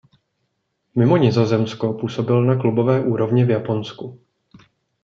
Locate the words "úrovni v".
3.03-3.49